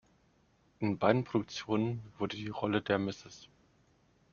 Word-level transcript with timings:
In 0.79 0.97
beiden 0.97 1.25
Produktionen 1.25 2.01
wurde 2.17 2.35
die 2.35 2.47
Rolle 2.47 2.81
der 2.81 2.97
Mrs. 2.97 3.49